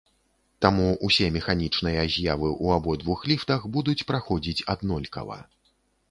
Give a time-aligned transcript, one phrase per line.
[0.65, 5.37] Таму ўсе механічныя з'явы ў абодвух ліфтах будуць праходзіць аднолькава.